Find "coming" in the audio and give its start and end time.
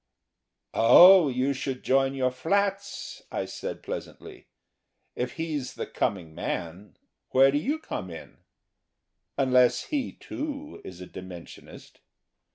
5.85-6.33